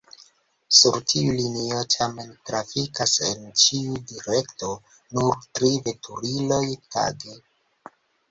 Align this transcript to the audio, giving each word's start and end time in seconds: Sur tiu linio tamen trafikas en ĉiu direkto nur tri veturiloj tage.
Sur 0.75 0.95
tiu 1.09 1.33
linio 1.39 1.81
tamen 1.95 2.31
trafikas 2.49 3.13
en 3.27 3.43
ĉiu 3.63 3.99
direkto 4.13 4.71
nur 5.19 5.37
tri 5.59 5.71
veturiloj 5.89 6.65
tage. 6.97 7.37